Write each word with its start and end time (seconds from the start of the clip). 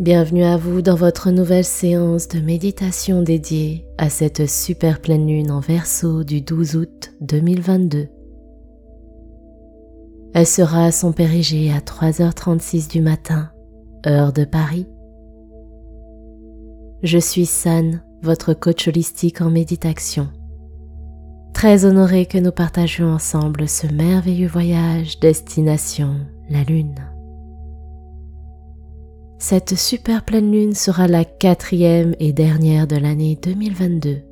Bienvenue 0.00 0.42
à 0.42 0.56
vous 0.56 0.82
dans 0.82 0.96
votre 0.96 1.30
nouvelle 1.30 1.64
séance 1.64 2.26
de 2.26 2.40
méditation 2.40 3.22
dédiée 3.22 3.86
à 3.96 4.10
cette 4.10 4.50
super 4.50 5.00
pleine 5.00 5.28
lune 5.28 5.52
en 5.52 5.60
verso 5.60 6.24
du 6.24 6.40
12 6.40 6.74
août 6.74 7.12
2022. 7.20 8.08
Elle 10.34 10.46
sera 10.48 10.86
à 10.86 10.90
son 10.90 11.12
périgée 11.12 11.70
à 11.70 11.78
3h36 11.78 12.90
du 12.90 13.00
matin, 13.02 13.52
heure 14.04 14.32
de 14.32 14.44
Paris. 14.44 14.88
Je 17.04 17.18
suis 17.18 17.46
San, 17.46 18.02
votre 18.20 18.52
coach 18.52 18.88
holistique 18.88 19.42
en 19.42 19.50
méditation. 19.50 20.26
Très 21.52 21.84
honorée 21.84 22.26
que 22.26 22.38
nous 22.38 22.50
partagions 22.50 23.12
ensemble 23.12 23.68
ce 23.68 23.86
merveilleux 23.86 24.48
voyage 24.48 25.20
destination 25.20 26.16
la 26.50 26.64
Lune. 26.64 27.13
Cette 29.46 29.76
super 29.76 30.24
pleine 30.24 30.50
lune 30.50 30.72
sera 30.72 31.06
la 31.06 31.26
quatrième 31.26 32.14
et 32.18 32.32
dernière 32.32 32.86
de 32.86 32.96
l'année 32.96 33.36
2022. 33.42 34.22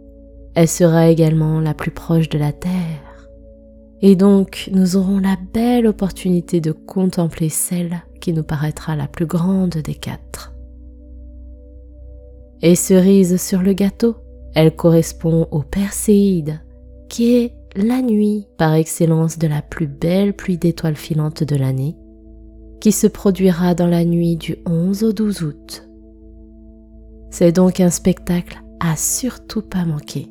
Elle 0.55 0.69
sera 0.69 1.09
également 1.09 1.61
la 1.61 1.75
plus 1.75 1.91
proche 1.91 2.31
de 2.31 2.39
la 2.39 2.51
Terre. 2.51 3.29
Et 4.01 4.17
donc, 4.17 4.71
nous 4.73 4.97
aurons 4.97 5.19
la 5.19 5.37
belle 5.53 5.87
opportunité 5.87 6.63
de 6.63 6.73
contempler 6.73 7.51
celle 7.51 8.03
qui 8.23 8.33
nous 8.33 8.43
paraîtra 8.43 8.97
la 8.97 9.07
plus 9.07 9.27
grande 9.27 9.77
des 9.77 9.95
quatre. 9.95 10.55
Et 12.63 12.75
cerise 12.75 13.39
sur 13.39 13.61
le 13.61 13.75
gâteau, 13.75 14.17
elle 14.55 14.75
correspond 14.75 15.47
au 15.51 15.61
Perséide, 15.61 16.63
qui 17.11 17.35
est 17.35 17.53
la 17.77 18.01
nuit 18.01 18.47
par 18.57 18.73
excellence 18.73 19.39
de 19.39 19.47
la 19.47 19.61
plus 19.61 19.89
belle 19.89 20.33
pluie 20.33 20.57
d'étoiles 20.57 20.97
filantes 20.97 21.45
de 21.45 21.57
l'année 21.57 21.99
qui 22.83 22.91
se 22.91 23.07
produira 23.07 23.77
dans 23.77 23.87
la 23.87 24.05
nuit 24.05 24.35
du 24.35 24.57
11 24.67 25.05
au 25.05 25.13
12 25.13 25.43
août. 25.43 25.89
C'est 27.31 27.53
donc 27.53 27.79
un 27.79 27.91
spectacle 27.91 28.61
à 28.81 28.97
surtout 28.97 29.63
pas 29.63 29.85
manquer. 29.85 30.27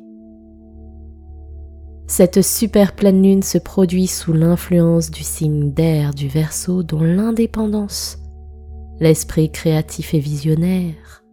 Cette 2.06 2.42
super 2.42 2.94
pleine 2.94 3.22
lune 3.22 3.42
se 3.42 3.56
produit 3.56 4.06
sous 4.06 4.34
l'influence 4.34 5.10
du 5.10 5.22
signe 5.22 5.72
d'air 5.72 6.12
du 6.12 6.28
Verseau 6.28 6.82
dont 6.82 7.00
l'indépendance, 7.00 8.18
l'esprit 9.00 9.50
créatif 9.50 10.12
et 10.12 10.18
visionnaire, 10.18 11.24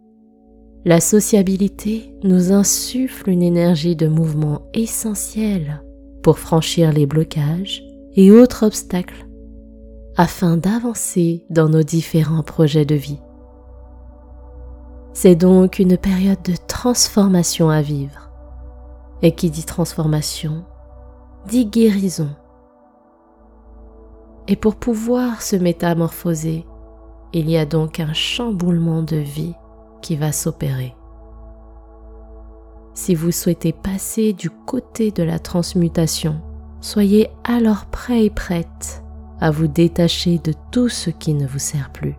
la 0.86 1.00
sociabilité 1.00 2.14
nous 2.24 2.50
insuffle 2.50 3.28
une 3.28 3.42
énergie 3.42 3.94
de 3.94 4.08
mouvement 4.08 4.62
essentielle 4.72 5.82
pour 6.22 6.38
franchir 6.38 6.94
les 6.94 7.04
blocages 7.04 7.84
et 8.16 8.30
autres 8.30 8.64
obstacles 8.64 9.26
afin 10.20 10.58
d'avancer 10.58 11.46
dans 11.48 11.70
nos 11.70 11.82
différents 11.82 12.42
projets 12.42 12.84
de 12.84 12.94
vie. 12.94 13.22
C'est 15.14 15.34
donc 15.34 15.78
une 15.78 15.96
période 15.96 16.42
de 16.42 16.52
transformation 16.66 17.70
à 17.70 17.80
vivre. 17.80 18.30
Et 19.22 19.34
qui 19.34 19.48
dit 19.48 19.64
transformation, 19.64 20.66
dit 21.46 21.64
guérison. 21.64 22.28
Et 24.46 24.56
pour 24.56 24.76
pouvoir 24.76 25.40
se 25.40 25.56
métamorphoser, 25.56 26.66
il 27.32 27.48
y 27.48 27.56
a 27.56 27.64
donc 27.64 27.98
un 27.98 28.12
chamboulement 28.12 29.02
de 29.02 29.16
vie 29.16 29.54
qui 30.02 30.16
va 30.16 30.32
s'opérer. 30.32 30.94
Si 32.92 33.14
vous 33.14 33.32
souhaitez 33.32 33.72
passer 33.72 34.34
du 34.34 34.50
côté 34.50 35.12
de 35.12 35.22
la 35.22 35.38
transmutation, 35.38 36.42
soyez 36.82 37.30
alors 37.42 37.86
prêt 37.86 38.26
et 38.26 38.30
prête 38.30 39.02
à 39.40 39.50
vous 39.50 39.66
détacher 39.66 40.38
de 40.38 40.52
tout 40.70 40.88
ce 40.88 41.10
qui 41.10 41.34
ne 41.34 41.46
vous 41.46 41.58
sert 41.58 41.90
plus. 41.90 42.14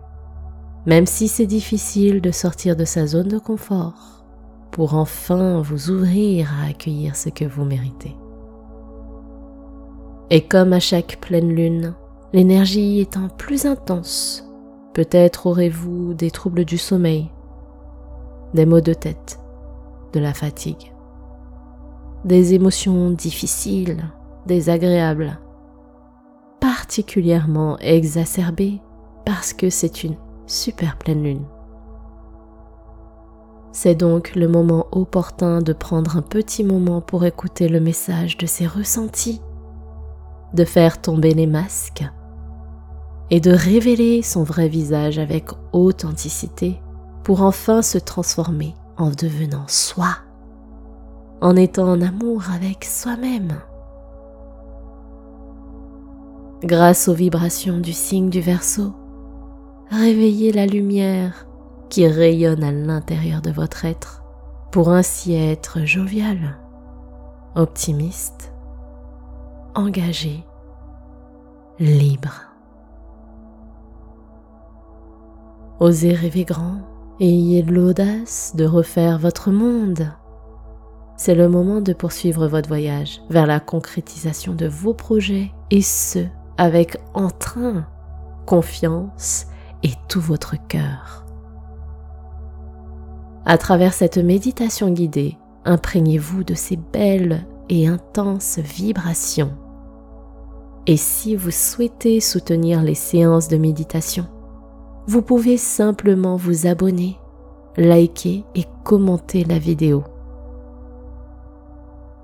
Même 0.86 1.06
si 1.06 1.28
c'est 1.28 1.46
difficile 1.46 2.20
de 2.20 2.32
sortir 2.32 2.74
de 2.76 2.84
sa 2.84 3.06
zone 3.06 3.28
de 3.28 3.38
confort 3.38 4.24
pour 4.72 4.94
enfin 4.94 5.60
vous 5.60 5.90
ouvrir 5.90 6.50
à 6.60 6.68
accueillir 6.68 7.14
ce 7.14 7.28
que 7.28 7.44
vous 7.44 7.64
méritez. 7.64 8.16
Et 10.30 10.40
comme 10.40 10.72
à 10.72 10.80
chaque 10.80 11.20
pleine 11.20 11.54
lune, 11.54 11.94
l'énergie 12.32 13.00
étant 13.00 13.28
plus 13.28 13.66
intense, 13.66 14.48
peut-être 14.94 15.46
aurez-vous 15.46 16.14
des 16.14 16.30
troubles 16.30 16.64
du 16.64 16.78
sommeil, 16.78 17.30
des 18.54 18.66
maux 18.66 18.80
de 18.80 18.94
tête, 18.94 19.38
de 20.14 20.20
la 20.20 20.32
fatigue, 20.32 20.92
des 22.24 22.54
émotions 22.54 23.10
difficiles, 23.10 23.98
désagréables, 24.46 25.38
particulièrement 26.62 27.76
exacerbée 27.80 28.80
parce 29.26 29.52
que 29.52 29.68
c'est 29.68 30.04
une 30.04 30.14
super 30.46 30.96
pleine 30.96 31.24
lune. 31.24 31.44
C'est 33.72 33.96
donc 33.96 34.36
le 34.36 34.46
moment 34.46 34.86
opportun 34.92 35.60
de 35.60 35.72
prendre 35.72 36.16
un 36.16 36.22
petit 36.22 36.62
moment 36.62 37.00
pour 37.00 37.24
écouter 37.24 37.68
le 37.68 37.80
message 37.80 38.38
de 38.38 38.46
ses 38.46 38.68
ressentis, 38.68 39.42
de 40.54 40.64
faire 40.64 41.00
tomber 41.00 41.34
les 41.34 41.48
masques 41.48 42.04
et 43.30 43.40
de 43.40 43.50
révéler 43.50 44.22
son 44.22 44.44
vrai 44.44 44.68
visage 44.68 45.18
avec 45.18 45.46
authenticité 45.72 46.80
pour 47.24 47.42
enfin 47.42 47.82
se 47.82 47.98
transformer 47.98 48.76
en 48.96 49.10
devenant 49.10 49.66
soi, 49.66 50.18
en 51.40 51.56
étant 51.56 51.88
en 51.88 52.00
amour 52.00 52.44
avec 52.54 52.84
soi-même 52.84 53.52
grâce 56.64 57.08
aux 57.08 57.14
vibrations 57.14 57.78
du 57.78 57.92
signe 57.92 58.30
du 58.30 58.40
Verseau, 58.40 58.92
réveillez 59.90 60.52
la 60.52 60.66
lumière 60.66 61.46
qui 61.88 62.06
rayonne 62.06 62.62
à 62.62 62.72
l'intérieur 62.72 63.42
de 63.42 63.50
votre 63.50 63.84
être 63.84 64.22
pour 64.70 64.90
ainsi 64.90 65.34
être 65.34 65.84
jovial, 65.84 66.56
optimiste, 67.54 68.52
engagé, 69.74 70.44
libre. 71.78 72.42
Osez 75.80 76.14
rêver 76.14 76.44
grand 76.44 76.78
et 77.18 77.28
ayez 77.28 77.62
l'audace 77.62 78.52
de 78.56 78.64
refaire 78.64 79.18
votre 79.18 79.50
monde. 79.50 80.08
C'est 81.16 81.34
le 81.34 81.48
moment 81.48 81.80
de 81.80 81.92
poursuivre 81.92 82.46
votre 82.46 82.68
voyage 82.68 83.20
vers 83.30 83.46
la 83.46 83.60
concrétisation 83.60 84.54
de 84.54 84.66
vos 84.66 84.94
projets 84.94 85.52
et 85.70 85.82
ce, 85.82 86.20
avec 86.62 86.96
entrain, 87.12 87.86
confiance 88.46 89.48
et 89.82 89.90
tout 90.08 90.20
votre 90.20 90.54
cœur. 90.68 91.26
À 93.44 93.58
travers 93.58 93.92
cette 93.92 94.18
méditation 94.18 94.88
guidée, 94.90 95.36
imprégnez-vous 95.64 96.44
de 96.44 96.54
ces 96.54 96.76
belles 96.76 97.44
et 97.68 97.88
intenses 97.88 98.60
vibrations. 98.60 99.56
Et 100.86 100.96
si 100.96 101.34
vous 101.34 101.50
souhaitez 101.50 102.20
soutenir 102.20 102.80
les 102.84 102.94
séances 102.94 103.48
de 103.48 103.56
méditation, 103.56 104.28
vous 105.08 105.22
pouvez 105.22 105.56
simplement 105.56 106.36
vous 106.36 106.68
abonner, 106.68 107.18
liker 107.76 108.44
et 108.54 108.66
commenter 108.84 109.42
la 109.42 109.58
vidéo. 109.58 110.04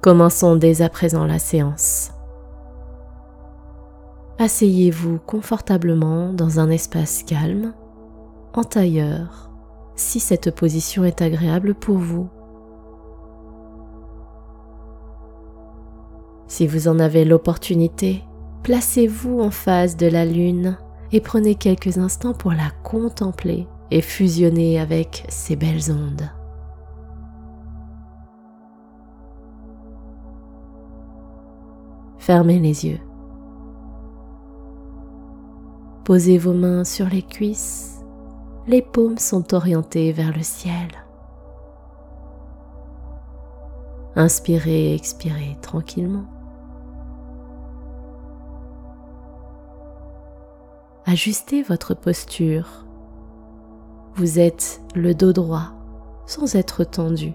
Commençons 0.01 0.55
dès 0.55 0.81
à 0.81 0.89
présent 0.89 1.25
la 1.25 1.41
séance. 1.41 2.13
Asseyez-vous 4.41 5.19
confortablement 5.27 6.33
dans 6.33 6.61
un 6.61 6.71
espace 6.71 7.25
calme, 7.25 7.75
en 8.55 8.63
tailleur, 8.63 9.51
si 9.97 10.21
cette 10.21 10.55
position 10.55 11.05
est 11.05 11.23
agréable 11.23 11.75
pour 11.75 11.99
vous. 11.99 12.29
Si 16.47 16.69
vous 16.69 16.87
en 16.87 17.01
avez 17.01 17.25
l'opportunité, 17.25 18.23
placez-vous 18.63 19.41
en 19.41 19.51
face 19.51 19.97
de 19.97 20.07
la 20.07 20.25
Lune 20.25 20.79
et 21.11 21.21
prenez 21.21 21.57
quelques 21.57 21.99
instants 21.99 22.33
pour 22.33 22.53
la 22.53 22.71
contempler 22.85 23.67
et 23.91 24.03
fusionner 24.03 24.79
avec 24.79 25.25
ses 25.29 25.57
belles 25.57 25.91
ondes. 25.91 26.31
Fermez 32.19 32.61
les 32.61 32.87
yeux. 32.87 33.08
Posez 36.09 36.39
vos 36.39 36.55
mains 36.55 36.85
sur 36.85 37.07
les 37.07 37.21
cuisses, 37.21 38.03
les 38.67 38.81
paumes 38.81 39.19
sont 39.19 39.53
orientées 39.53 40.11
vers 40.11 40.35
le 40.35 40.43
ciel. 40.43 40.89
Inspirez 44.17 44.93
et 44.93 44.95
expirez 44.95 45.59
tranquillement. 45.61 46.25
Ajustez 51.05 51.63
votre 51.63 51.93
posture. 51.93 52.87
Vous 54.15 54.39
êtes 54.39 54.81
le 54.95 55.15
dos 55.15 55.35
droit 55.35 55.75
sans 56.25 56.57
être 56.57 56.85
tendu. 56.85 57.35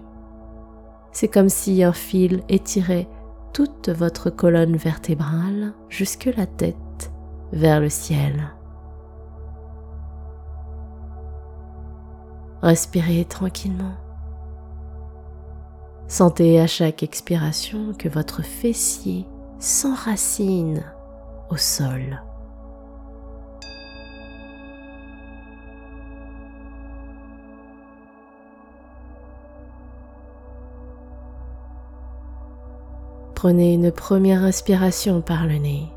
C'est 1.12 1.28
comme 1.28 1.48
si 1.48 1.84
un 1.84 1.92
fil 1.92 2.42
étirait 2.48 3.06
toute 3.52 3.88
votre 3.88 4.30
colonne 4.30 4.74
vertébrale 4.74 5.74
jusque 5.88 6.28
la 6.36 6.46
tête 6.46 7.12
vers 7.52 7.78
le 7.78 7.88
ciel. 7.88 8.50
Respirez 12.64 13.26
tranquillement. 13.26 13.92
Sentez 16.08 16.58
à 16.58 16.66
chaque 16.66 17.02
expiration 17.02 17.92
que 17.92 18.08
votre 18.08 18.42
fessier 18.42 19.26
s'enracine 19.58 20.82
au 21.50 21.58
sol. 21.58 22.22
Prenez 33.34 33.74
une 33.74 33.92
première 33.92 34.42
inspiration 34.42 35.20
par 35.20 35.46
le 35.46 35.58
nez. 35.58 35.92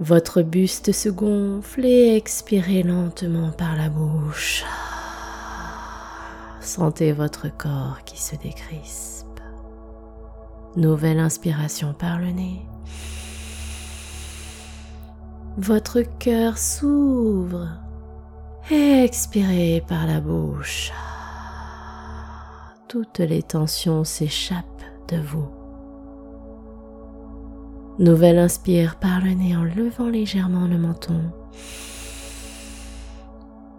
Votre 0.00 0.42
buste 0.42 0.92
se 0.92 1.08
gonfle 1.08 1.84
et 1.84 2.14
expirez 2.14 2.84
lentement 2.84 3.50
par 3.50 3.74
la 3.74 3.88
bouche. 3.88 4.64
Sentez 6.60 7.10
votre 7.12 7.48
corps 7.48 7.98
qui 8.04 8.20
se 8.20 8.36
décrispe. 8.36 9.40
Nouvelle 10.76 11.18
inspiration 11.18 11.94
par 11.94 12.20
le 12.20 12.30
nez. 12.30 12.64
Votre 15.56 16.02
cœur 16.02 16.58
s'ouvre 16.58 17.66
et 18.70 19.02
expirez 19.02 19.82
par 19.88 20.06
la 20.06 20.20
bouche. 20.20 20.92
Toutes 22.86 23.18
les 23.18 23.42
tensions 23.42 24.04
s'échappent 24.04 24.84
de 25.08 25.16
vous. 25.16 25.57
Nouvelle 27.98 28.38
inspire 28.38 28.94
par 28.96 29.20
le 29.20 29.32
nez 29.32 29.56
en 29.56 29.64
levant 29.64 30.08
légèrement 30.08 30.68
le 30.68 30.78
menton. 30.78 31.20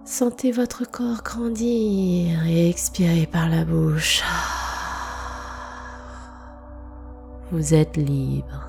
Sentez 0.03 0.51
votre 0.51 0.83
corps 0.89 1.23
grandir 1.23 2.45
et 2.45 2.69
expirez 2.69 3.27
par 3.27 3.47
la 3.47 3.63
bouche. 3.63 4.21
Vous 7.51 7.73
êtes 7.73 7.95
libre. 7.95 8.67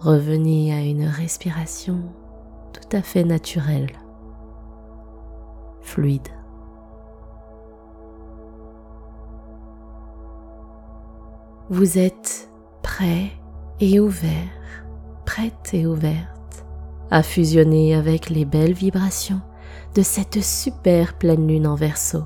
Revenez 0.00 0.74
à 0.74 0.80
une 0.80 1.06
respiration 1.06 2.00
tout 2.72 2.96
à 2.96 3.02
fait 3.02 3.24
naturelle, 3.24 3.92
fluide. 5.82 6.28
Vous 11.70 11.98
êtes 11.98 12.47
prêt 12.98 13.30
et 13.78 14.00
ouvert, 14.00 14.50
prête 15.24 15.72
et 15.72 15.86
ouverte 15.86 16.66
à 17.12 17.22
fusionner 17.22 17.94
avec 17.94 18.28
les 18.28 18.44
belles 18.44 18.72
vibrations 18.72 19.40
de 19.94 20.02
cette 20.02 20.42
super 20.42 21.16
pleine 21.16 21.46
lune 21.46 21.68
en 21.68 21.76
verso. 21.76 22.24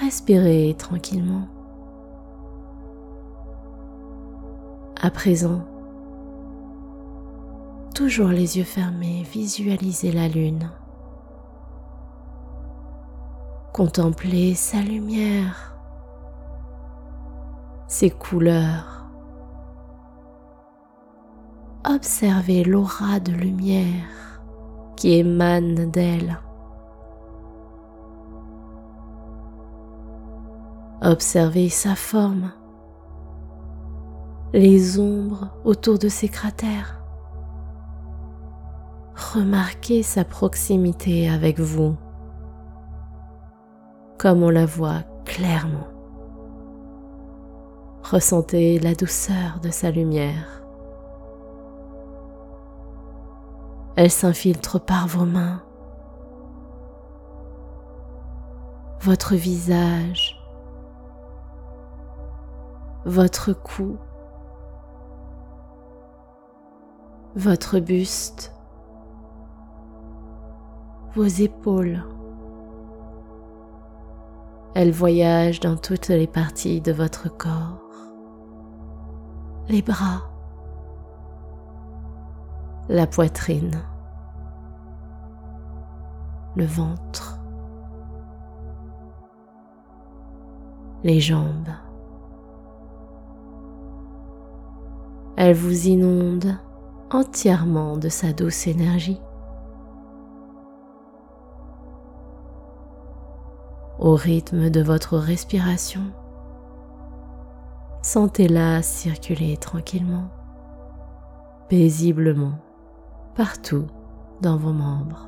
Respirez 0.00 0.74
tranquillement. 0.78 1.46
À 4.98 5.10
présent, 5.10 5.60
toujours 7.94 8.28
les 8.28 8.56
yeux 8.56 8.64
fermés, 8.64 9.26
visualisez 9.30 10.10
la 10.10 10.28
lune. 10.28 10.70
Contemplez 13.74 14.54
sa 14.54 14.80
lumière, 14.80 15.75
ses 17.88 18.10
couleurs, 18.10 19.06
observez 21.88 22.64
l'aura 22.64 23.20
de 23.20 23.32
lumière 23.32 24.42
qui 24.96 25.18
émane 25.18 25.90
d'elle. 25.90 26.40
Observez 31.02 31.68
sa 31.68 31.94
forme, 31.94 32.50
les 34.52 34.98
ombres 34.98 35.50
autour 35.64 35.98
de 35.98 36.08
ses 36.08 36.28
cratères. 36.28 37.00
Remarquez 39.34 40.02
sa 40.02 40.24
proximité 40.24 41.28
avec 41.28 41.60
vous, 41.60 41.96
comme 44.18 44.42
on 44.42 44.50
la 44.50 44.66
voit 44.66 45.02
clairement. 45.24 45.95
Ressentez 48.10 48.78
la 48.78 48.94
douceur 48.94 49.58
de 49.60 49.70
sa 49.70 49.90
lumière. 49.90 50.62
Elle 53.96 54.12
s'infiltre 54.12 54.78
par 54.78 55.08
vos 55.08 55.24
mains, 55.24 55.60
votre 59.00 59.34
visage, 59.34 60.40
votre 63.06 63.52
cou, 63.52 63.96
votre 67.34 67.80
buste, 67.80 68.54
vos 71.16 71.24
épaules. 71.24 72.04
Elle 74.76 74.92
voyage 74.92 75.58
dans 75.58 75.76
toutes 75.76 76.06
les 76.06 76.28
parties 76.28 76.80
de 76.80 76.92
votre 76.92 77.34
corps, 77.36 77.85
les 79.68 79.82
bras, 79.82 80.22
la 82.88 83.06
poitrine, 83.06 83.82
le 86.54 86.64
ventre, 86.64 87.40
les 91.02 91.20
jambes. 91.20 91.70
Elle 95.36 95.54
vous 95.54 95.88
inonde 95.88 96.56
entièrement 97.10 97.96
de 97.96 98.08
sa 98.08 98.32
douce 98.32 98.66
énergie. 98.66 99.20
Au 103.98 104.14
rythme 104.14 104.70
de 104.70 104.82
votre 104.82 105.18
respiration, 105.18 106.02
sentez-la 108.06 108.82
circuler 108.82 109.56
tranquillement, 109.56 110.28
paisiblement 111.68 112.52
partout 113.34 113.88
dans 114.40 114.56
vos 114.56 114.72
membres. 114.72 115.26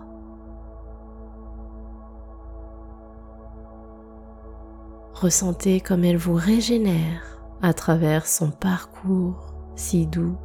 Ressentez 5.13 5.81
comme 5.81 6.05
elle 6.05 6.19
vous 6.19 6.37
régénère 6.37 7.41
à 7.63 7.75
travers 7.75 8.29
son 8.29 8.53
parcours 8.53 9.55
si 9.75 10.07
doux, 10.07 10.37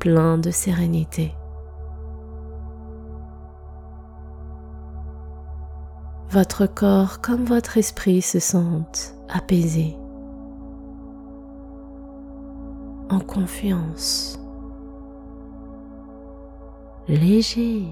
plein 0.00 0.36
de 0.36 0.50
sérénité. 0.50 1.34
Votre 6.28 6.66
corps 6.66 7.22
comme 7.22 7.46
votre 7.46 7.78
esprit 7.78 8.20
se 8.20 8.40
sentent 8.40 9.14
apaisés, 9.30 9.96
en 13.10 13.20
confiance 13.20 14.38
léger, 17.08 17.88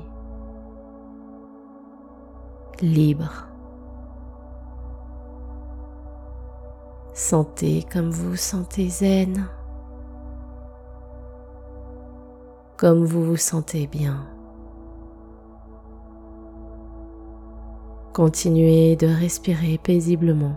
libre. 2.81 3.49
Sentez 7.15 7.85
comme 7.91 8.11
vous 8.11 8.37
sentez 8.37 8.89
zen, 8.91 9.47
comme 12.77 13.05
vous 13.05 13.25
vous 13.25 13.37
sentez 13.39 13.87
bien. 13.87 14.27
Continuez 18.13 18.97
de 18.97 19.07
respirer 19.07 19.79
paisiblement. 19.79 20.57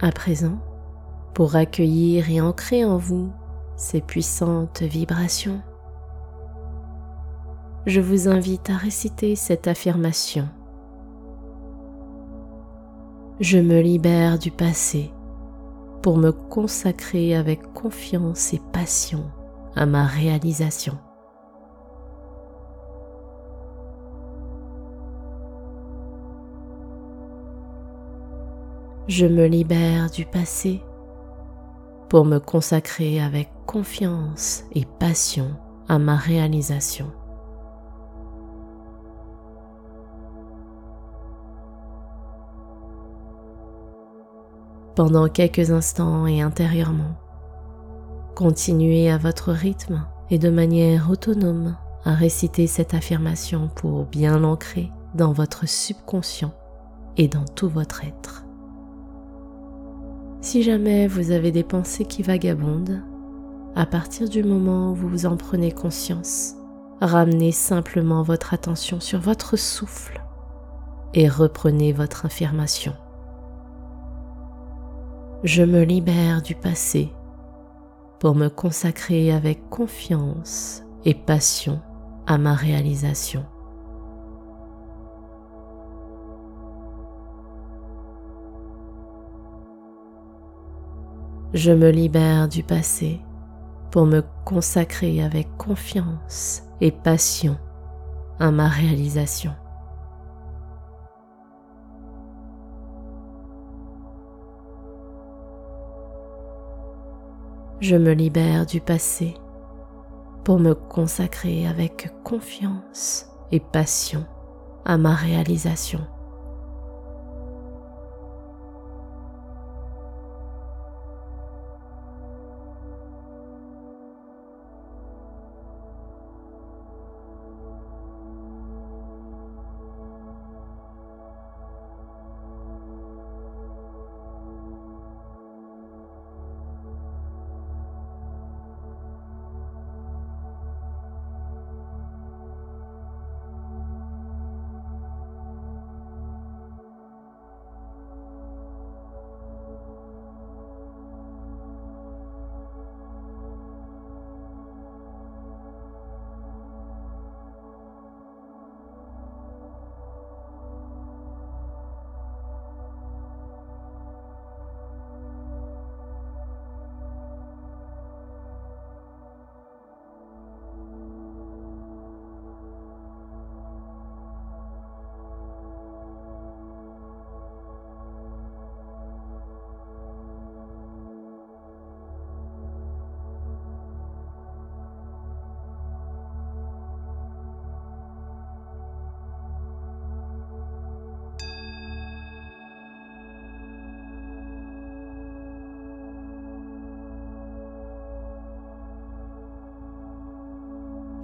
À 0.00 0.12
présent, 0.12 0.58
pour 1.32 1.56
accueillir 1.56 2.28
et 2.28 2.40
ancrer 2.40 2.84
en 2.84 2.98
vous 2.98 3.32
ces 3.76 4.02
puissantes 4.02 4.82
vibrations. 4.82 5.62
Je 7.86 8.02
vous 8.02 8.28
invite 8.28 8.68
à 8.68 8.76
réciter 8.76 9.36
cette 9.36 9.68
affirmation. 9.68 10.48
Je 13.40 13.58
me 13.58 13.80
libère 13.80 14.38
du 14.38 14.50
passé 14.50 15.12
pour 16.02 16.18
me 16.18 16.30
consacrer 16.30 17.34
avec 17.34 17.72
confiance 17.72 18.52
et 18.52 18.60
passion 18.72 19.24
à 19.74 19.86
ma 19.86 20.04
réalisation. 20.04 20.98
Je 29.08 29.24
me 29.24 29.46
libère 29.46 30.10
du 30.10 30.24
passé 30.24 30.82
pour 32.08 32.24
me 32.24 32.40
consacrer 32.40 33.20
avec 33.20 33.48
confiance 33.64 34.64
et 34.72 34.84
passion 34.98 35.50
à 35.88 36.00
ma 36.00 36.16
réalisation. 36.16 37.12
Pendant 44.96 45.28
quelques 45.28 45.70
instants 45.70 46.26
et 46.26 46.40
intérieurement, 46.40 47.14
continuez 48.34 49.08
à 49.08 49.18
votre 49.18 49.52
rythme 49.52 50.04
et 50.30 50.38
de 50.40 50.50
manière 50.50 51.10
autonome 51.10 51.76
à 52.04 52.12
réciter 52.14 52.66
cette 52.66 52.94
affirmation 52.94 53.70
pour 53.76 54.06
bien 54.06 54.36
l'ancrer 54.36 54.90
dans 55.14 55.32
votre 55.32 55.68
subconscient 55.68 56.54
et 57.16 57.28
dans 57.28 57.44
tout 57.44 57.68
votre 57.68 58.04
être. 58.04 58.45
Si 60.46 60.62
jamais 60.62 61.08
vous 61.08 61.32
avez 61.32 61.50
des 61.50 61.64
pensées 61.64 62.04
qui 62.04 62.22
vagabondent, 62.22 63.02
à 63.74 63.84
partir 63.84 64.28
du 64.28 64.44
moment 64.44 64.92
où 64.92 64.94
vous 64.94 65.26
en 65.26 65.36
prenez 65.36 65.72
conscience, 65.72 66.54
ramenez 67.00 67.50
simplement 67.50 68.22
votre 68.22 68.54
attention 68.54 69.00
sur 69.00 69.18
votre 69.18 69.56
souffle 69.56 70.22
et 71.14 71.28
reprenez 71.28 71.92
votre 71.92 72.26
affirmation. 72.26 72.92
Je 75.42 75.64
me 75.64 75.82
libère 75.82 76.42
du 76.42 76.54
passé 76.54 77.10
pour 78.20 78.36
me 78.36 78.46
consacrer 78.46 79.32
avec 79.32 79.68
confiance 79.68 80.84
et 81.04 81.14
passion 81.14 81.80
à 82.28 82.38
ma 82.38 82.54
réalisation. 82.54 83.44
Je 91.56 91.72
me 91.72 91.88
libère 91.88 92.48
du 92.48 92.62
passé 92.62 93.18
pour 93.90 94.04
me 94.04 94.22
consacrer 94.44 95.22
avec 95.22 95.48
confiance 95.56 96.64
et 96.82 96.90
passion 96.90 97.56
à 98.38 98.50
ma 98.50 98.68
réalisation. 98.68 99.54
Je 107.80 107.96
me 107.96 108.12
libère 108.12 108.66
du 108.66 108.82
passé 108.82 109.32
pour 110.44 110.58
me 110.58 110.74
consacrer 110.74 111.66
avec 111.66 112.12
confiance 112.22 113.30
et 113.50 113.60
passion 113.60 114.26
à 114.84 114.98
ma 114.98 115.14
réalisation. 115.14 116.06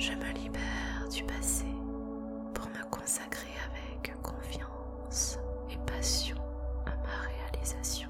Je 0.02 0.10
me 0.14 0.32
libère 0.32 1.08
du 1.14 1.22
passé 1.22 1.64
pour 2.54 2.66
me 2.66 2.90
consacrer 2.90 3.52
avec 3.70 4.20
confiance 4.20 5.38
et 5.70 5.78
passion 5.86 6.36
à 6.86 6.90
ma 6.90 7.28
réalisation. 7.28 8.08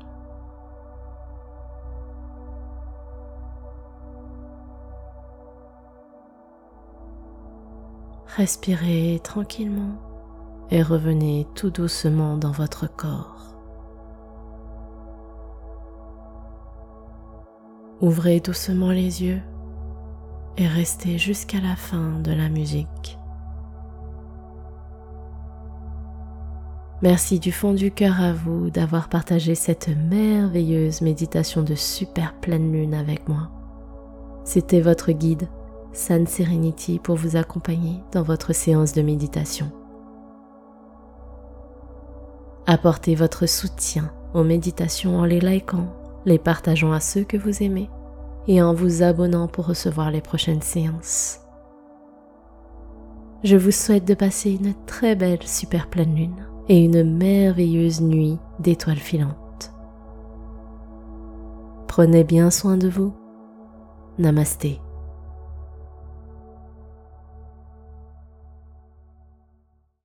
Respirez 8.39 9.21
tranquillement 9.23 10.01
et 10.71 10.83
revenez 10.83 11.47
tout 11.55 11.69
doucement 11.69 12.39
dans 12.39 12.53
votre 12.53 12.87
corps. 12.87 13.55
Ouvrez 18.01 18.41
doucement 18.41 18.93
les 18.93 19.23
yeux 19.25 19.43
et 20.57 20.67
restez 20.67 21.19
jusqu'à 21.19 21.61
la 21.61 21.77
fin 21.77 22.19
de 22.21 22.33
la 22.33 22.49
musique. 22.49 23.19
Merci 27.03 27.41
du 27.41 27.51
fond 27.51 27.75
du 27.75 27.91
cœur 27.91 28.21
à 28.21 28.33
vous 28.33 28.71
d'avoir 28.71 29.09
partagé 29.09 29.57
cette 29.57 29.89
merveilleuse 29.89 31.01
méditation 31.01 31.63
de 31.63 31.75
super 31.75 32.35
pleine 32.35 32.73
lune 32.73 32.95
avec 32.95 33.29
moi. 33.29 33.51
C'était 34.45 34.81
votre 34.81 35.11
guide, 35.11 35.49
San 35.93 36.27
Serenity, 36.27 37.01
pour 37.01 37.17
vous 37.17 37.37
accompagner 37.37 38.01
dans 38.13 38.23
votre 38.23 38.53
séance 38.53 38.93
de 38.93 39.03
méditation. 39.03 39.73
Apportez 42.67 43.17
votre 43.17 43.47
soutien 43.47 44.13
aux 44.33 44.45
méditations 44.45 45.19
en 45.19 45.25
les 45.25 45.41
likant, 45.41 45.93
les 46.25 46.39
partageant 46.39 46.93
à 46.93 47.01
ceux 47.01 47.25
que 47.25 47.37
vous 47.37 47.65
aimez 47.65 47.91
et 48.49 48.63
en 48.63 48.75
vous 48.75 49.03
abonnant 49.03 49.49
pour 49.49 49.67
recevoir 49.67 50.11
les 50.11 50.21
prochaines 50.21 50.63
séances. 50.63 51.41
Je 53.45 53.57
vous 53.57 53.71
souhaite 53.71 54.07
de 54.07 54.15
passer 54.15 54.53
une 54.53 54.75
très 54.87 55.17
belle 55.17 55.43
super 55.43 55.89
pleine 55.89 56.15
lune 56.15 56.47
et 56.69 56.85
une 56.85 57.03
merveilleuse 57.17 58.01
nuit 58.01 58.39
d'étoiles 58.61 58.97
filantes. 58.97 59.73
Prenez 61.89 62.25
bien 62.25 62.51
soin 62.51 62.77
de 62.77 62.89
vous. 62.89 63.13
Namasté. 64.19 64.81